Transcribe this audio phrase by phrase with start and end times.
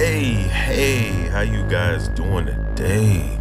[0.00, 3.38] Hey, hey, how you guys doing today?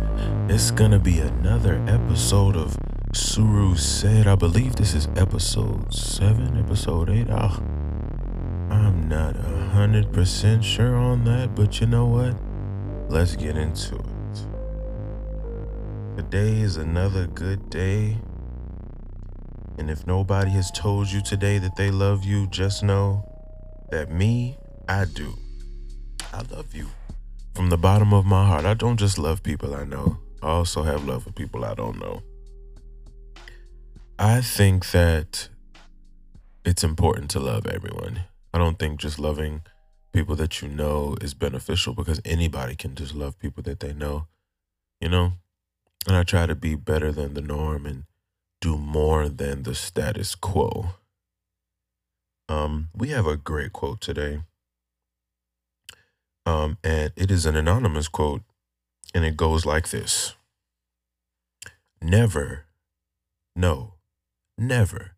[0.49, 2.77] It's gonna be another episode of
[3.13, 4.27] Suru Said.
[4.27, 7.27] I believe this is episode 7, episode 8.
[7.29, 7.63] Oh,
[8.69, 12.35] I'm not a hundred percent sure on that, but you know what?
[13.07, 14.47] Let's get into it.
[16.17, 18.17] Today is another good day.
[19.77, 23.23] And if nobody has told you today that they love you, just know
[23.91, 24.57] that me,
[24.89, 25.37] I do.
[26.33, 26.87] I love you
[27.55, 28.65] from the bottom of my heart.
[28.65, 31.99] I don't just love people I know, I also have love for people I don't
[31.99, 32.21] know.
[34.17, 35.49] I think that
[36.65, 38.21] it's important to love everyone.
[38.53, 39.61] I don't think just loving
[40.11, 44.27] people that you know is beneficial because anybody can just love people that they know,
[44.99, 45.33] you know?
[46.07, 48.03] And I try to be better than the norm and
[48.61, 50.91] do more than the status quo.
[52.47, 54.41] Um, we have a great quote today.
[56.49, 58.41] Um, and it is an anonymous quote,
[59.13, 60.33] and it goes like this
[62.01, 62.65] Never,
[63.55, 63.93] no,
[64.57, 65.11] never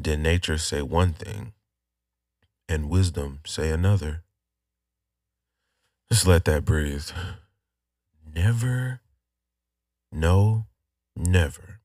[0.00, 1.52] did nature say one thing
[2.70, 4.22] and wisdom say another.
[6.10, 7.10] Just let that breathe.
[8.34, 9.02] Never,
[10.10, 10.64] no,
[11.14, 11.80] never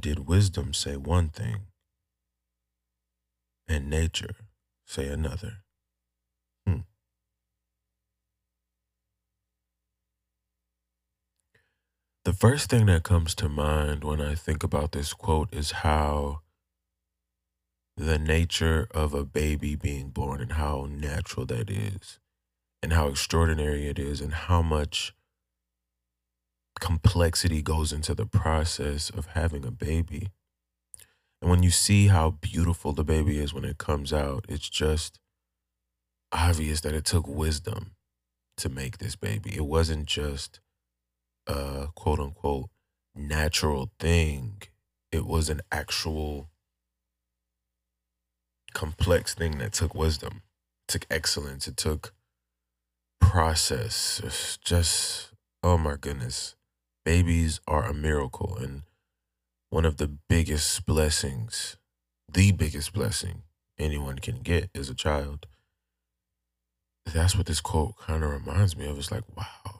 [0.00, 1.66] did wisdom say one thing
[3.68, 4.34] and nature
[4.86, 5.65] say another.
[12.26, 16.40] The first thing that comes to mind when I think about this quote is how
[17.96, 22.18] the nature of a baby being born and how natural that is,
[22.82, 25.14] and how extraordinary it is, and how much
[26.80, 30.32] complexity goes into the process of having a baby.
[31.40, 35.20] And when you see how beautiful the baby is when it comes out, it's just
[36.32, 37.92] obvious that it took wisdom
[38.56, 39.54] to make this baby.
[39.54, 40.58] It wasn't just
[41.46, 42.70] a quote unquote
[43.14, 44.62] natural thing,
[45.10, 46.48] it was an actual
[48.74, 50.42] complex thing that took wisdom,
[50.86, 52.12] it took excellence, it took
[53.20, 54.20] process.
[54.24, 56.54] It's just, oh my goodness.
[57.04, 58.56] Babies are a miracle.
[58.56, 58.82] And
[59.70, 61.76] one of the biggest blessings,
[62.32, 63.42] the biggest blessing
[63.78, 65.46] anyone can get as a child.
[67.04, 68.98] That's what this quote kind of reminds me of.
[68.98, 69.75] It's like, wow.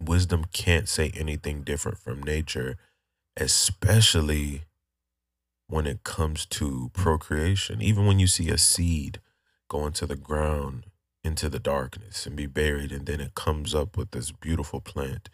[0.00, 2.76] Wisdom can't say anything different from nature,
[3.36, 4.62] especially
[5.68, 7.80] when it comes to procreation.
[7.80, 9.20] Even when you see a seed
[9.68, 10.86] go into the ground,
[11.22, 15.28] into the darkness, and be buried, and then it comes up with this beautiful plant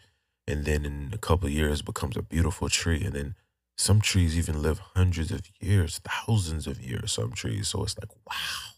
[0.47, 3.35] and then in a couple years becomes a beautiful tree and then
[3.77, 8.11] some trees even live hundreds of years thousands of years some trees so it's like
[8.27, 8.73] wow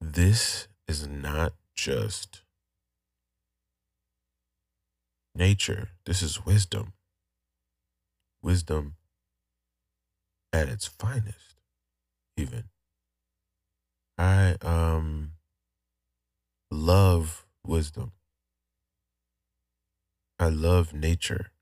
[0.00, 2.42] this is not just
[5.34, 6.92] nature this is wisdom
[8.42, 8.94] wisdom
[10.52, 11.56] at its finest
[12.36, 12.64] even
[14.18, 15.32] i um
[16.70, 18.12] love wisdom
[20.42, 21.52] I love nature.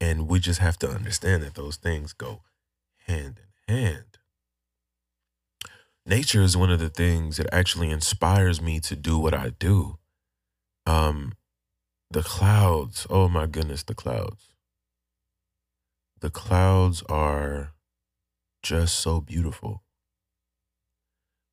[0.00, 2.40] And we just have to understand that those things go
[3.06, 4.18] hand in hand.
[6.06, 9.98] Nature is one of the things that actually inspires me to do what I do.
[10.86, 11.32] Um,
[12.10, 14.48] the clouds, oh my goodness, the clouds.
[16.20, 17.72] The clouds are
[18.62, 19.82] just so beautiful.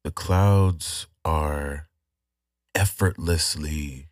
[0.03, 1.88] The clouds are
[2.75, 4.07] effortlessly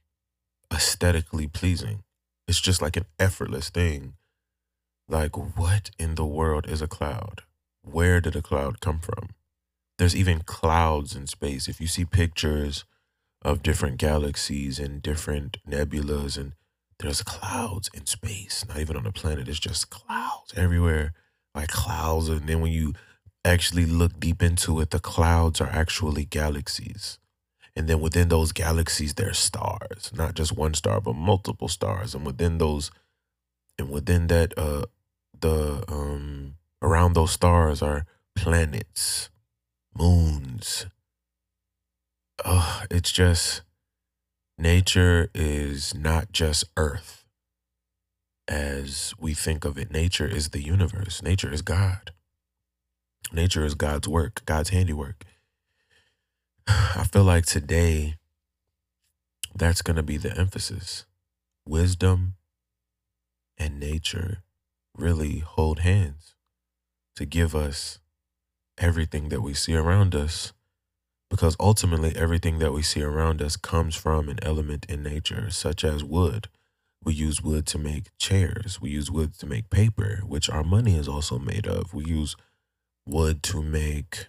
[0.71, 2.03] aesthetically pleasing.
[2.47, 4.13] It's just like an effortless thing.
[5.07, 7.43] Like, what in the world is a cloud?
[7.81, 9.29] Where did a cloud come from?
[9.97, 11.67] There's even clouds in space.
[11.67, 12.83] If you see pictures
[13.41, 16.53] of different galaxies and different nebulas, and
[16.99, 21.13] there's clouds in space, not even on the planet, it's just clouds everywhere,
[21.53, 22.29] like clouds.
[22.29, 22.93] And then when you
[23.45, 27.19] actually look deep into it, the clouds are actually galaxies.
[27.75, 32.15] And then within those galaxies, there's stars, not just one star, but multiple stars.
[32.15, 32.89] And within those,
[33.77, 34.85] and within that, uh,
[35.39, 39.29] the um, around those stars are planets,
[39.95, 40.87] moons.
[42.45, 43.61] Oh, it's just
[44.57, 47.25] nature is not just Earth
[48.47, 49.91] as we think of it.
[49.91, 51.21] Nature is the universe.
[51.21, 52.11] Nature is God.
[53.33, 55.25] Nature is God's work, God's handiwork.
[56.67, 58.15] I feel like today
[59.55, 61.05] that's going to be the emphasis.
[61.67, 62.35] Wisdom
[63.57, 64.43] and nature
[64.95, 66.35] really hold hands
[67.15, 67.99] to give us
[68.77, 70.53] everything that we see around us
[71.29, 75.83] Because ultimately, everything that we see around us comes from an element in nature, such
[75.83, 76.47] as wood.
[77.03, 78.79] We use wood to make chairs.
[78.81, 81.93] We use wood to make paper, which our money is also made of.
[81.93, 82.35] We use
[83.05, 84.27] wood to make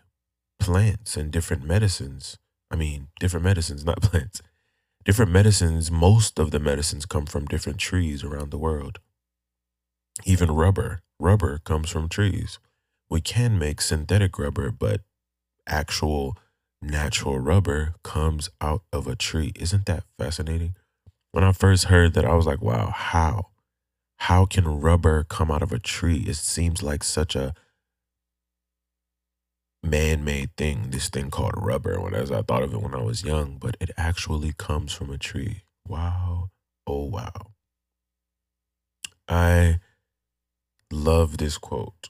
[0.58, 2.36] plants and different medicines.
[2.70, 4.42] I mean, different medicines, not plants.
[5.04, 8.98] Different medicines, most of the medicines come from different trees around the world.
[10.24, 11.00] Even rubber.
[11.18, 12.58] Rubber comes from trees.
[13.08, 15.00] We can make synthetic rubber, but
[15.66, 16.36] actual
[16.80, 19.52] natural rubber comes out of a tree.
[19.56, 20.74] Isn't that fascinating?
[21.32, 23.48] When I first heard that, I was like, wow, how?
[24.18, 26.24] How can rubber come out of a tree?
[26.26, 27.54] It seems like such a
[29.82, 33.02] man made thing, this thing called rubber, when as I thought of it when I
[33.02, 35.62] was young, but it actually comes from a tree.
[35.86, 36.50] Wow.
[36.86, 37.52] Oh, wow.
[39.28, 39.78] I
[40.90, 42.08] love this quote.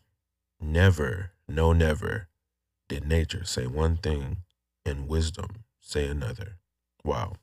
[0.60, 2.28] Never, no, never
[2.88, 4.38] did nature say one thing
[4.88, 6.58] and wisdom say another.
[7.04, 7.34] Wow.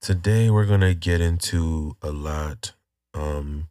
[0.00, 2.72] Today we're going to get into a lot
[3.14, 3.68] um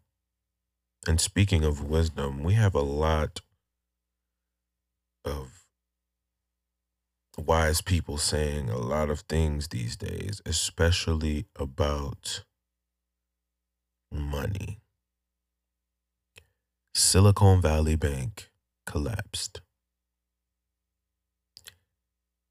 [1.08, 3.42] and speaking of wisdom, we have a lot
[5.24, 5.66] of
[7.38, 12.44] wise people saying a lot of things these days, especially about
[14.12, 14.80] money.
[16.94, 18.50] Silicon Valley Bank
[18.86, 19.62] collapsed.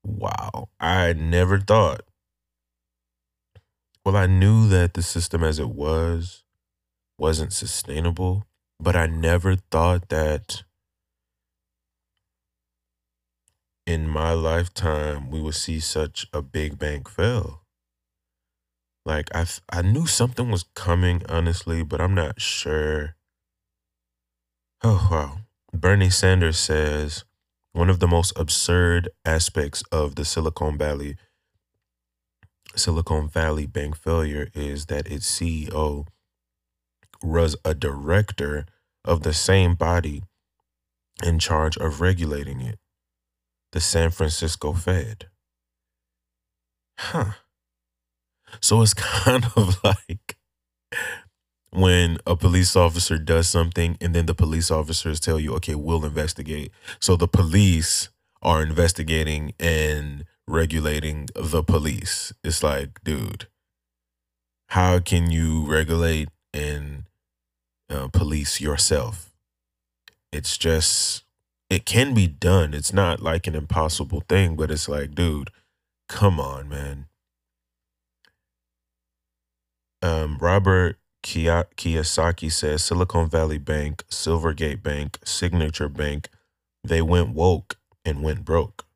[0.05, 0.69] Wow.
[0.79, 2.03] I never thought.
[4.05, 6.45] Well, I knew that the system as it was
[7.19, 8.45] wasn't sustainable,
[8.79, 10.63] but I never thought that
[13.87, 17.63] in my lifetime we would see such a big bank fail.
[19.07, 23.17] Like I I knew something was coming honestly, but I'm not sure.
[24.83, 25.39] Oh wow.
[25.73, 27.25] Bernie Sanders says
[27.75, 31.17] one of the most absurd aspects of the Silicon Valley
[32.77, 36.07] Silicon Valley bank failure is that its CEO
[37.23, 38.67] was a director
[39.05, 40.23] of the same body
[41.23, 42.79] in charge of regulating it
[43.73, 45.27] the San Francisco Fed.
[46.97, 47.33] Huh.
[48.61, 50.24] So it's kind of like
[51.75, 56.05] when a police officer does something and then the police officers tell you, okay, we'll
[56.05, 56.71] investigate.
[57.01, 58.09] So the police
[58.43, 62.33] are investigating and regulating the police.
[62.45, 63.49] It's like, dude,
[64.69, 67.05] how can you regulate and
[67.91, 69.33] uh, police yourself?
[70.33, 71.25] It's just
[71.71, 72.75] it can be done.
[72.75, 75.51] It's not like an impossible thing, but it's like, dude,
[76.09, 77.07] come on, man.
[80.03, 86.29] Um, Robert Kiyosaki says Silicon Valley Bank, Silvergate Bank, Signature Bank,
[86.85, 88.87] they went woke and went broke.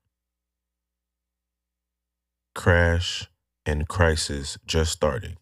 [2.55, 3.29] Crash
[3.65, 5.37] and crisis just starting.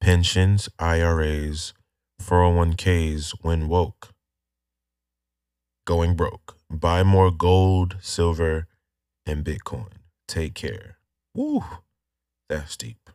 [0.00, 1.72] Pensions, IRAs,
[2.20, 4.12] 401ks went woke
[5.84, 6.56] going broke.
[6.70, 8.66] Buy more gold, silver,
[9.26, 9.92] and Bitcoin.
[10.28, 10.96] Take care.
[11.34, 11.64] Woo,
[12.48, 13.10] that's deep.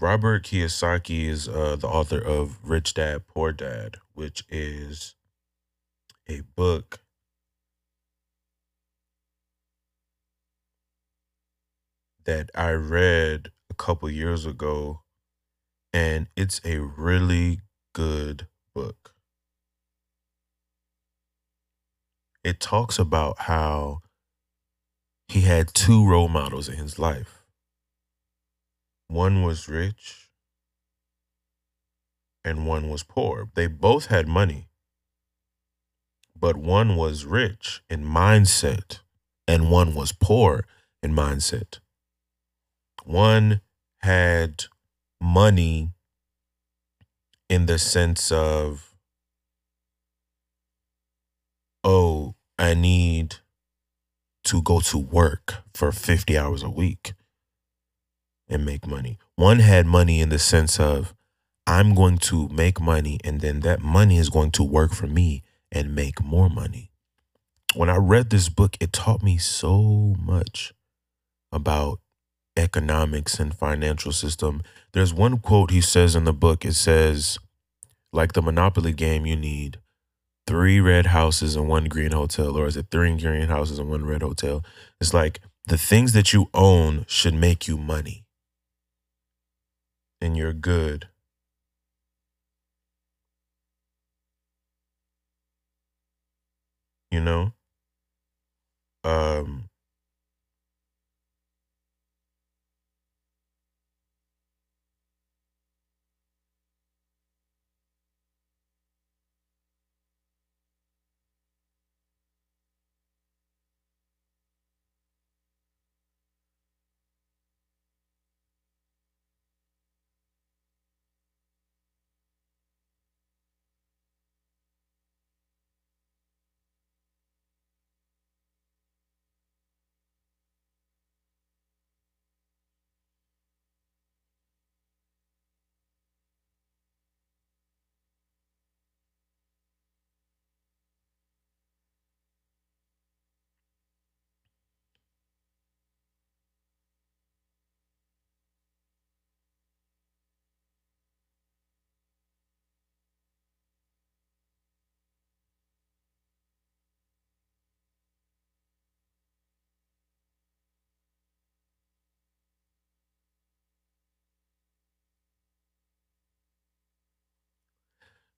[0.00, 5.14] Robert Kiyosaki is uh, the author of Rich Dad Poor Dad, which is
[6.28, 7.00] a book
[12.24, 15.02] that I read a couple years ago,
[15.92, 17.60] and it's a really
[17.92, 19.14] good book.
[22.42, 24.00] it talks about how
[25.28, 27.39] he had two role models in his life.
[29.10, 30.30] One was rich
[32.44, 33.50] and one was poor.
[33.56, 34.68] They both had money,
[36.36, 39.00] but one was rich in mindset
[39.48, 40.64] and one was poor
[41.02, 41.80] in mindset.
[43.02, 43.62] One
[44.02, 44.66] had
[45.20, 45.90] money
[47.48, 48.94] in the sense of
[51.82, 53.38] oh, I need
[54.44, 57.14] to go to work for 50 hours a week
[58.50, 59.18] and make money.
[59.36, 61.14] One had money in the sense of,
[61.66, 65.42] I'm going to make money and then that money is going to work for me
[65.70, 66.90] and make more money.
[67.74, 70.74] When I read this book, it taught me so much
[71.52, 72.00] about
[72.56, 74.62] economics and financial system.
[74.92, 76.64] There's one quote he says in the book.
[76.64, 77.38] It says,
[78.12, 79.78] like the Monopoly game, you need
[80.46, 84.04] three red houses and one green hotel, or is it three green houses and one
[84.04, 84.64] red hotel?
[85.00, 88.24] It's like the things that you own should make you money
[90.20, 91.08] and your good.
[97.10, 97.52] You know?
[99.04, 99.69] Um,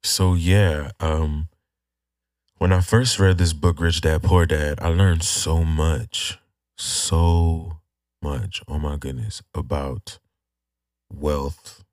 [0.05, 1.49] So yeah, um
[2.59, 6.39] when I first read this book Rich Dad Poor Dad, I learned so much.
[6.77, 7.79] So
[8.23, 8.63] much.
[8.69, 10.19] Oh my goodness, about
[11.13, 11.85] wealth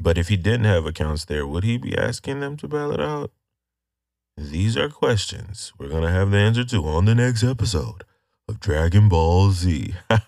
[0.00, 2.98] But if he didn't have accounts there, would he be asking them to bail it
[2.98, 3.30] out?
[4.36, 8.02] These are questions we're going to have the answer to on the next episode
[8.48, 9.94] of Dragon Ball Z.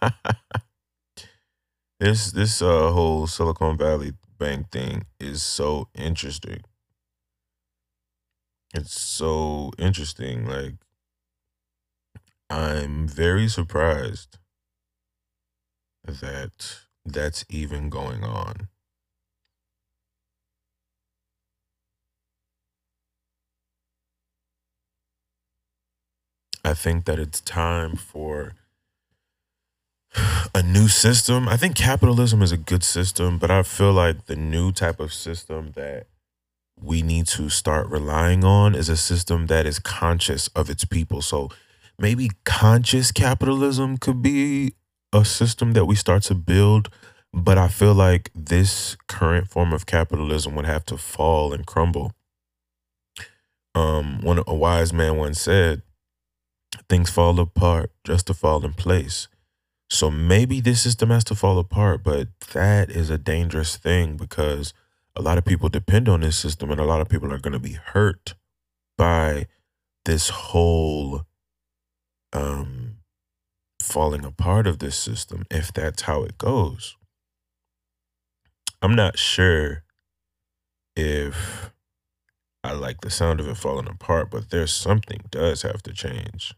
[1.98, 6.60] This this uh whole Silicon Valley Bank thing is so interesting.
[8.74, 10.46] It's so interesting.
[10.46, 10.74] Like
[12.50, 14.38] I'm very surprised
[16.04, 18.68] that that's even going on.
[26.64, 28.54] I think that it's time for
[30.54, 31.48] a new system.
[31.48, 35.12] I think capitalism is a good system, but I feel like the new type of
[35.12, 36.06] system that
[36.80, 41.22] we need to start relying on is a system that is conscious of its people.
[41.22, 41.50] So
[41.98, 44.74] maybe conscious capitalism could be
[45.12, 46.90] a system that we start to build,
[47.32, 52.12] but I feel like this current form of capitalism would have to fall and crumble.
[53.74, 55.82] Um, one a wise man once said,
[56.88, 59.28] "Things fall apart just to fall in place."
[59.88, 64.72] So maybe this system has to fall apart, but that is a dangerous thing because
[65.14, 67.52] a lot of people depend on this system and a lot of people are going
[67.52, 68.34] to be hurt
[68.98, 69.46] by
[70.04, 71.24] this whole
[72.36, 72.98] um
[73.80, 76.96] falling apart of this system if that's how it goes.
[78.82, 79.84] I'm not sure
[80.94, 81.70] if
[82.62, 86.52] I like the sound of it falling apart, but there's something does have to change.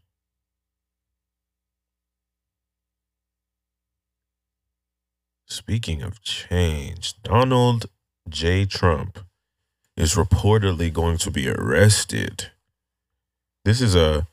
[5.45, 7.87] Speaking of change, Donald
[8.27, 8.65] J.
[8.65, 9.19] Trump
[9.95, 12.51] is reportedly going to be arrested.
[13.65, 14.27] This is a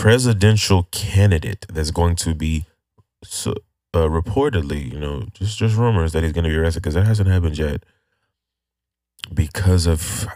[0.00, 2.66] presidential candidate that's going to be
[3.46, 3.54] uh,
[3.94, 7.28] reportedly, you know, just just rumors that he's going to be arrested because that hasn't
[7.28, 7.84] happened yet
[9.32, 10.26] because of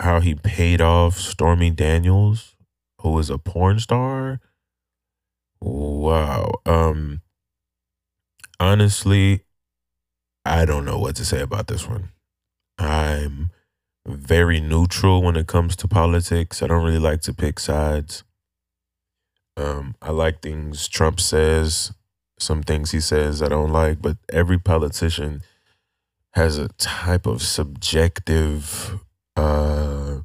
[0.00, 2.56] how he paid off Stormy Daniels,
[3.00, 4.40] who is a porn star.
[5.60, 6.52] Wow.
[6.64, 7.20] Um
[8.58, 9.44] honestly,
[10.44, 12.10] I don't know what to say about this one.
[12.78, 13.50] I'm
[14.06, 16.62] very neutral when it comes to politics.
[16.62, 18.24] I don't really like to pick sides.
[19.62, 21.92] Um, I like things Trump says,
[22.36, 25.42] some things he says I don't like, but every politician
[26.32, 28.98] has a type of subjective
[29.36, 30.22] uh,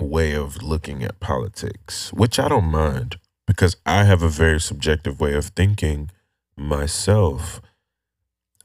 [0.00, 5.20] way of looking at politics, which I don't mind because I have a very subjective
[5.20, 6.10] way of thinking
[6.56, 7.60] myself.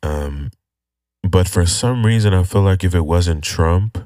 [0.01, 0.51] Um,
[1.21, 3.97] but for some reason, I feel like if it wasn't Trump,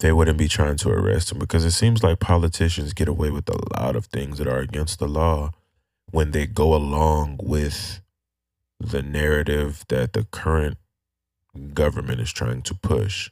[0.00, 3.48] they wouldn't be trying to arrest him because it seems like politicians get away with
[3.48, 5.50] a lot of things that are against the law
[6.10, 8.00] when they go along with
[8.78, 10.76] the narrative that the current
[11.72, 13.30] government is trying to push.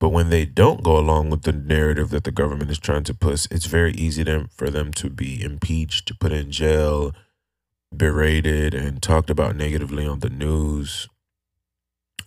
[0.00, 3.14] But when they don't go along with the narrative that the government is trying to
[3.14, 7.12] push, it's very easy to, for them to be impeached, put in jail,
[7.94, 11.08] berated, and talked about negatively on the news.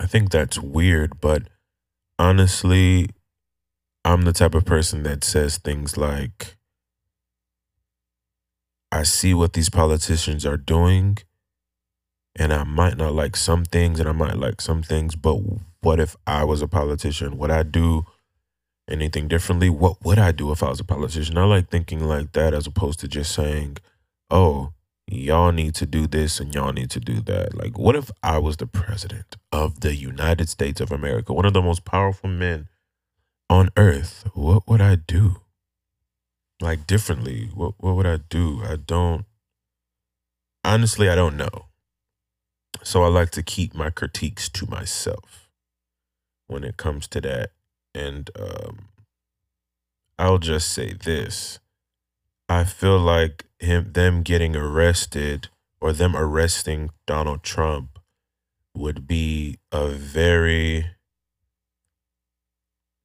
[0.02, 1.44] I think that's weird, but
[2.20, 3.12] honestly,
[4.04, 6.58] I'm the type of person that says things like,
[8.92, 11.20] I see what these politicians are doing,
[12.36, 15.38] and I might not like some things, and I might like some things, but
[15.82, 17.38] what if I was a politician?
[17.38, 18.06] Would I do
[18.90, 19.70] anything differently?
[19.70, 21.38] What would I do if I was a politician?
[21.38, 23.78] I like thinking like that as opposed to just saying,
[24.30, 24.74] oh,
[25.08, 27.56] y'all need to do this and y'all need to do that.
[27.56, 31.54] Like, what if I was the president of the United States of America, one of
[31.54, 32.68] the most powerful men
[33.52, 34.28] on earth?
[34.34, 35.42] What would I do?
[36.62, 37.50] like differently?
[37.54, 38.62] What what would I do?
[38.64, 39.26] I don't
[40.64, 41.66] honestly I don't know.
[42.84, 45.50] So I like to keep my critiques to myself
[46.48, 47.52] when it comes to that.
[47.94, 48.88] And um
[50.18, 51.60] I'll just say this.
[52.48, 55.50] I feel like him them getting arrested
[55.80, 58.00] or them arresting Donald Trump
[58.76, 60.92] would be a very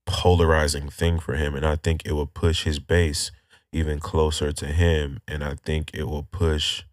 [0.07, 3.31] polarizing thing for him and I think it will push his base
[3.77, 5.21] even closer to him.
[5.29, 6.85] And I think it will push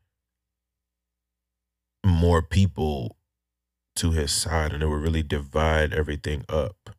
[2.05, 3.15] more people
[3.95, 6.89] to his side and it will really divide everything up.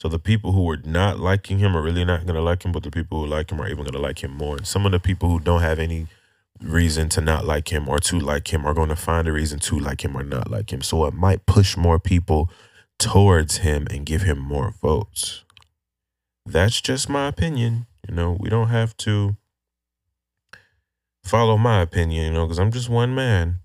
[0.00, 2.72] So the people who were not liking him are really not going to like him,
[2.72, 4.56] but the people who like him are even going to like him more.
[4.56, 6.08] And some of the people who don't have any
[6.60, 9.58] reason to not like him or to like him are going to find a reason
[9.60, 10.82] to like him or not like him.
[10.82, 12.50] So it might push more people
[12.98, 15.44] towards him and give him more votes.
[16.46, 17.86] That's just my opinion.
[18.08, 19.36] You know, we don't have to
[21.22, 23.60] follow my opinion, you know, because I'm just one man.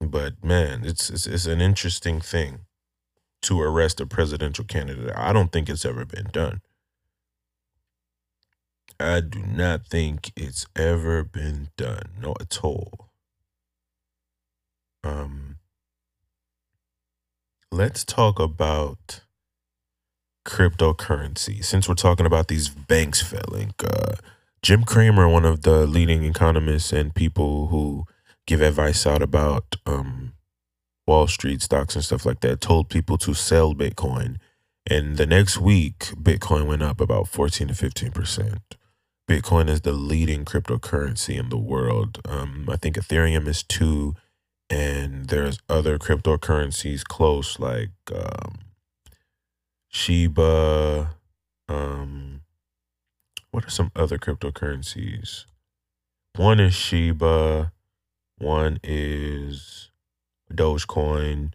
[0.00, 2.66] But man, it's, it's it's an interesting thing
[3.42, 5.12] to arrest a presidential candidate.
[5.16, 6.62] I don't think it's ever been done.
[8.98, 13.10] I do not think it's ever been done, not at all.
[15.04, 15.58] Um,
[17.72, 19.21] let's talk about
[20.44, 21.64] cryptocurrency.
[21.64, 24.14] Since we're talking about these banks failing, uh,
[24.62, 28.04] Jim Cramer, one of the leading economists and people who
[28.46, 30.34] give advice out about um,
[31.06, 34.36] Wall Street stocks and stuff like that, told people to sell Bitcoin.
[34.88, 38.58] And the next week, Bitcoin went up about 14 to 15%.
[39.28, 42.20] Bitcoin is the leading cryptocurrency in the world.
[42.28, 44.14] Um, I think Ethereum is two,
[44.68, 48.58] and there's other cryptocurrencies close like um,
[49.92, 51.16] Shiba.
[51.68, 52.40] Um,
[53.50, 55.44] what are some other cryptocurrencies?
[56.36, 57.72] One is Shiba.
[58.38, 59.90] One is
[60.52, 61.52] Dogecoin.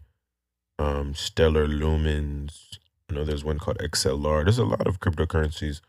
[0.78, 2.78] Um, Stellar Lumens.
[3.10, 4.44] I know there's one called XLR.
[4.44, 5.80] There's a lot of cryptocurrencies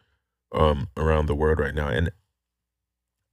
[0.52, 2.10] um, around the world right now, and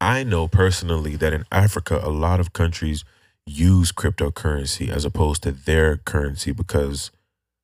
[0.00, 3.04] I know personally that in Africa, a lot of countries
[3.46, 7.10] use cryptocurrency as opposed to their currency because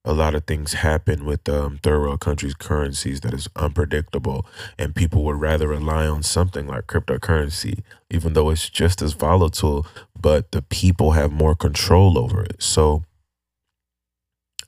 [0.05, 4.45] a lot of things happen with um, third world countries' currencies that is unpredictable,
[4.79, 9.87] and people would rather rely on something like cryptocurrency, even though it's just as volatile,
[10.21, 12.63] but the people have more control over it.
[12.63, 13.05] So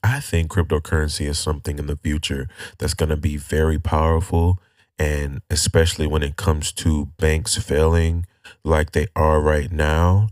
[0.05, 4.61] I think cryptocurrency is something in the future that's going to be very powerful,
[4.99, 8.27] and especially when it comes to banks failing
[8.62, 10.29] like they are right now,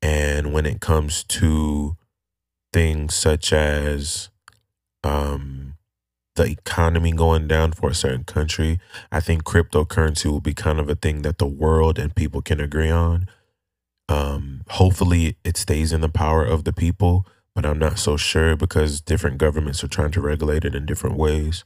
[0.00, 1.96] and when it comes to
[2.72, 4.30] things such as
[5.04, 5.74] um,
[6.36, 8.80] the economy going down for a certain country,
[9.10, 12.60] I think cryptocurrency will be kind of a thing that the world and people can
[12.60, 13.26] agree on.
[14.08, 18.56] Um, hopefully, it stays in the power of the people, but I'm not so sure
[18.56, 21.64] because different governments are trying to regulate it in different ways.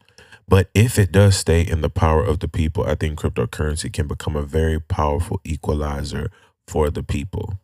[0.49, 4.07] But if it does stay in the power of the people, I think cryptocurrency can
[4.07, 6.31] become a very powerful equalizer
[6.69, 7.59] for the people.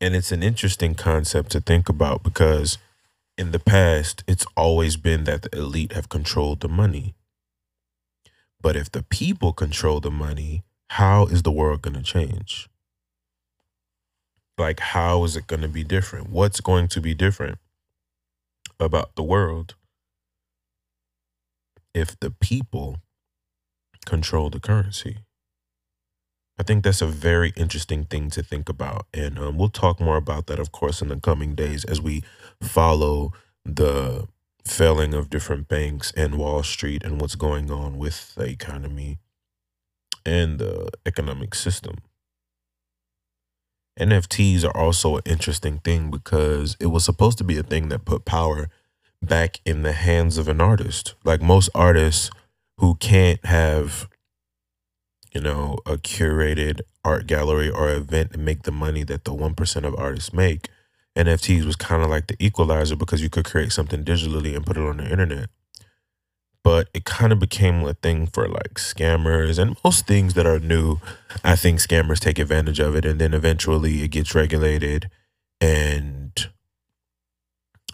[0.00, 2.78] And it's an interesting concept to think about because
[3.38, 7.14] in the past, it's always been that the elite have controlled the money.
[8.60, 12.68] But if the people control the money, how is the world going to change?
[14.58, 16.30] Like, how is it going to be different?
[16.30, 17.58] What's going to be different
[18.80, 19.74] about the world
[21.94, 23.00] if the people
[24.06, 25.25] control the currency?
[26.58, 29.06] I think that's a very interesting thing to think about.
[29.12, 32.22] And um, we'll talk more about that, of course, in the coming days as we
[32.62, 33.32] follow
[33.64, 34.26] the
[34.64, 39.18] failing of different banks and Wall Street and what's going on with the economy
[40.24, 41.96] and the economic system.
[43.98, 48.04] NFTs are also an interesting thing because it was supposed to be a thing that
[48.04, 48.68] put power
[49.22, 51.14] back in the hands of an artist.
[51.24, 52.30] Like most artists
[52.78, 54.08] who can't have,
[55.36, 59.84] you know, a curated art gallery or event and make the money that the 1%
[59.84, 60.70] of artists make,
[61.14, 64.78] NFTs was kind of like the equalizer because you could create something digitally and put
[64.78, 65.50] it on the internet.
[66.64, 70.58] But it kind of became a thing for like scammers and most things that are
[70.58, 71.00] new.
[71.44, 75.10] I think scammers take advantage of it and then eventually it gets regulated
[75.60, 76.32] and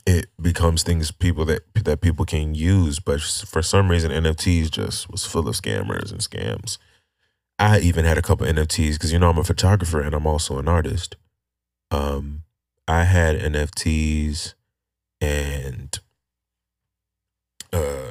[0.06, 3.00] it becomes things people that that people can use.
[3.00, 6.78] But for some reason, NFTs just was full of scammers and scams.
[7.62, 10.58] I even had a couple NFTs because you know I'm a photographer and I'm also
[10.58, 11.14] an artist.
[11.92, 12.42] Um,
[12.88, 14.54] I had NFTs
[15.20, 15.96] and
[17.72, 18.10] uh,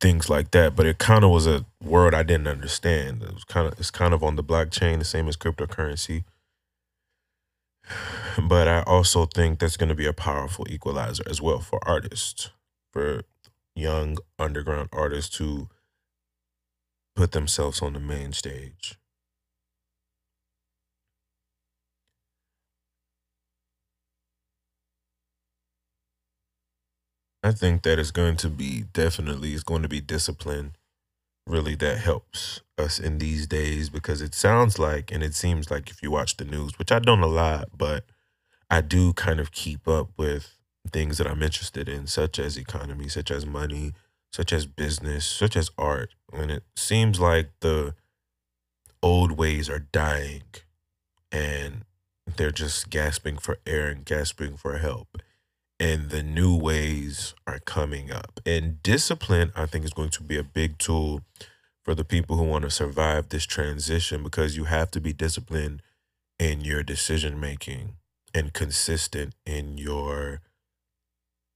[0.00, 3.22] things like that, but it kind of was a word I didn't understand.
[3.22, 6.24] It was kind of it's kind of on the blockchain, the same as cryptocurrency.
[8.36, 12.50] But I also think that's going to be a powerful equalizer as well for artists,
[12.92, 13.22] for
[13.76, 15.68] young underground artists to
[17.16, 18.98] put themselves on the main stage.
[27.42, 30.76] I think that is going to be definitely is going to be discipline
[31.46, 35.90] really that helps us in these days because it sounds like and it seems like
[35.90, 38.04] if you watch the news, which I don't a lot, but
[38.70, 40.58] I do kind of keep up with
[40.92, 43.94] things that I'm interested in, such as economy, such as money,
[44.32, 46.14] such as business, such as art.
[46.34, 47.94] And it seems like the
[49.02, 50.42] old ways are dying
[51.30, 51.84] and
[52.36, 55.18] they're just gasping for air and gasping for help.
[55.78, 58.40] And the new ways are coming up.
[58.46, 61.20] And discipline, I think, is going to be a big tool
[61.84, 65.82] for the people who want to survive this transition because you have to be disciplined
[66.38, 67.96] in your decision making
[68.32, 70.40] and consistent in your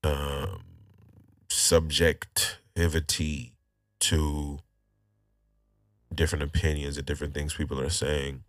[0.05, 0.63] um,
[1.49, 3.55] subjectivity
[4.01, 4.59] to
[6.15, 8.43] different opinions and different things people are saying.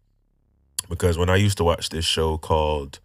[0.87, 2.99] Because when I used to watch this show called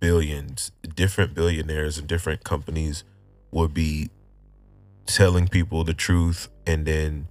[0.00, 3.04] Billions, different billionaires and different companies
[3.52, 4.10] would be
[5.06, 7.28] telling people the truth and then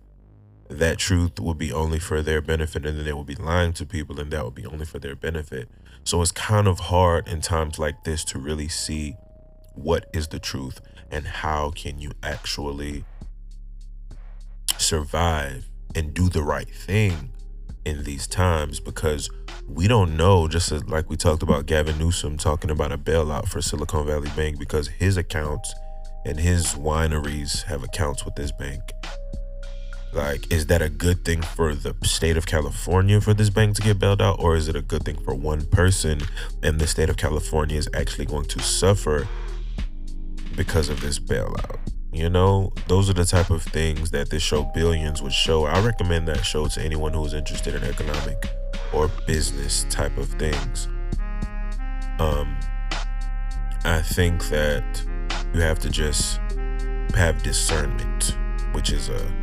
[0.69, 3.86] that truth would be only for their benefit and then they would be lying to
[3.86, 5.69] people and that would be only for their benefit.
[6.03, 9.15] So it's kind of hard in times like this to really see
[9.75, 10.79] what is the truth
[11.12, 13.03] and how can you actually
[14.77, 17.32] survive and do the right thing
[17.86, 19.30] in these times because
[19.67, 23.47] we don't know just as, like we talked about Gavin Newsom talking about a bailout
[23.47, 25.73] for Silicon Valley Bank because his accounts
[26.25, 28.82] and his wineries have accounts with this bank
[30.13, 33.82] like, is that a good thing for the state of California for this bank to
[33.82, 36.21] get bailed out, or is it a good thing for one person
[36.63, 39.27] and the state of California is actually going to suffer
[40.56, 41.80] because of this bailout?
[42.13, 45.65] You know, those are the type of things that this show Billions would show.
[45.65, 48.52] I recommend that show to anyone who is interested in economic
[48.93, 50.88] or business type of things.
[52.19, 52.58] Um,
[53.86, 54.84] I think that
[55.54, 56.41] you have to just
[57.15, 58.38] have discernment,
[58.74, 59.34] which is a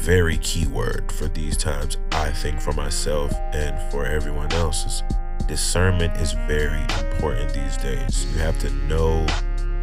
[0.00, 4.86] very key word for these times, I think, for myself and for everyone else.
[4.86, 5.02] Is
[5.46, 8.26] discernment is very important these days.
[8.32, 9.26] You have to know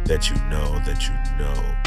[0.06, 1.83] that you know that you know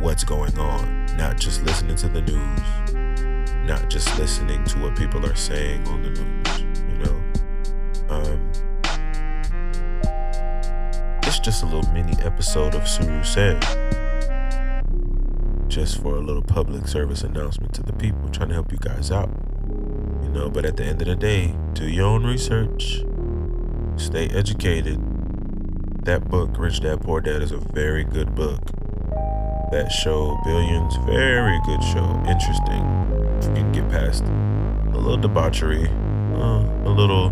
[0.00, 5.24] what's going on, not just listening to the news, not just listening to what people
[5.26, 7.22] are saying on the news, you know.
[8.08, 8.52] Um,
[11.24, 13.64] it's just a little mini episode of Suru Said
[15.68, 19.12] just for a little public service announcement to the people, trying to help you guys
[19.12, 19.30] out.
[20.22, 23.02] You know, but at the end of the day, do your own research,
[23.96, 24.98] stay educated.
[26.04, 28.60] That book, Rich Dad Poor Dad, is a very good book.
[29.70, 32.22] That show, Billions, very good show.
[32.26, 32.82] Interesting.
[33.38, 35.86] If you can get past a little debauchery,
[36.34, 37.26] uh, a little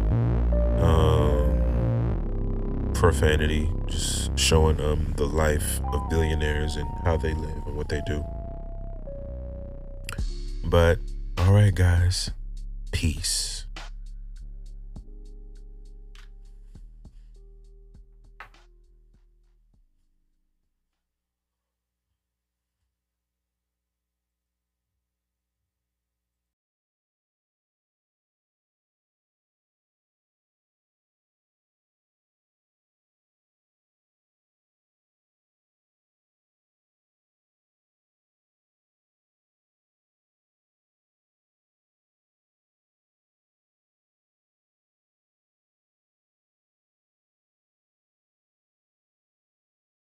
[0.79, 7.89] um, profanity, just showing um the life of billionaires and how they live and what
[7.89, 8.23] they do.
[10.63, 10.99] But
[11.39, 12.33] all right, guys,
[12.93, 13.56] peace.